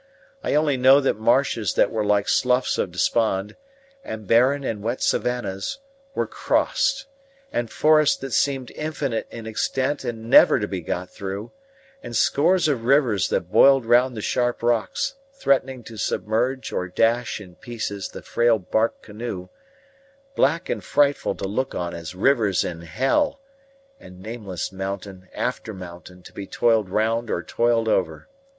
I 0.43 0.55
only 0.55 0.77
know 0.77 0.99
that 0.99 1.19
marshes 1.19 1.75
that 1.75 1.91
were 1.91 2.03
like 2.03 2.27
Sloughs 2.27 2.79
of 2.79 2.91
Despond, 2.91 3.55
and 4.03 4.25
barren 4.25 4.63
and 4.63 4.81
wet 4.81 5.03
savannahs, 5.03 5.77
were 6.15 6.25
crossed; 6.25 7.05
and 7.53 7.69
forests 7.69 8.17
that 8.17 8.33
seemed 8.33 8.71
infinite 8.71 9.27
in 9.29 9.45
extent 9.45 10.03
and 10.03 10.27
never 10.27 10.57
to 10.59 10.67
be 10.67 10.81
got 10.81 11.11
through; 11.11 11.51
and 12.01 12.15
scores 12.15 12.67
of 12.67 12.83
rivers 12.85 13.29
that 13.29 13.51
boiled 13.51 13.85
round 13.85 14.17
the 14.17 14.23
sharp 14.23 14.63
rocks, 14.63 15.13
threatening 15.33 15.83
to 15.83 15.97
submerge 15.97 16.73
or 16.73 16.87
dash 16.87 17.39
in 17.39 17.53
pieces 17.53 18.09
the 18.09 18.23
frail 18.23 18.57
bark 18.57 19.03
canoe 19.03 19.49
black 20.35 20.67
and 20.67 20.83
frightful 20.83 21.35
to 21.35 21.47
look 21.47 21.75
on 21.75 21.93
as 21.93 22.15
rivers 22.15 22.63
in 22.63 22.81
hell; 22.81 23.39
and 23.99 24.19
nameless 24.19 24.71
mountain 24.71 25.29
after 25.35 25.75
mountain 25.75 26.23
to 26.23 26.33
be 26.33 26.47
toiled 26.47 26.89
round 26.89 27.29
or 27.29 27.43
toiled 27.43 27.87
over. 27.87 28.27